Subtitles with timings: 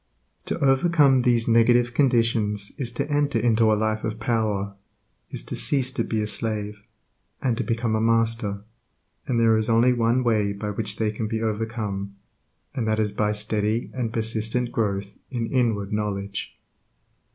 [0.45, 4.73] To overcome these negative conditions is to enter into a life of power,
[5.29, 6.81] is to cease to be a slave,
[7.39, 8.63] and to become a master,
[9.27, 12.15] and there is only one way by which they can be overcome,
[12.73, 16.57] and that is by steady and persistent growth in inward knowledge.